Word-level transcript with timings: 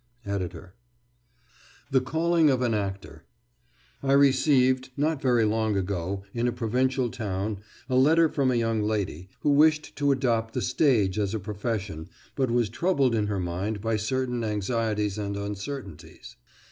ED.] 0.25 0.49
THE 1.91 2.01
CALLING 2.01 2.49
OF 2.49 2.63
AN 2.63 2.73
ACTOR 2.73 3.23
I 4.01 4.13
received, 4.13 4.89
not 4.97 5.21
very 5.21 5.45
long 5.45 5.77
ago, 5.77 6.23
in 6.33 6.47
a 6.47 6.51
provincial 6.51 7.11
town, 7.11 7.59
a 7.87 7.93
letter 7.95 8.27
from 8.27 8.49
a 8.49 8.55
young 8.55 8.81
lady, 8.81 9.29
who 9.41 9.51
wished 9.51 9.95
to 9.97 10.11
adopt 10.11 10.55
the 10.55 10.61
stage 10.63 11.19
as 11.19 11.35
a 11.35 11.39
profession 11.39 12.09
but 12.35 12.49
was 12.49 12.67
troubled 12.69 13.13
in 13.13 13.27
her 13.27 13.39
mind 13.39 13.79
by 13.79 13.95
certain 13.95 14.43
anxieties 14.43 15.19
and 15.19 15.37
uncertainties. 15.37 16.35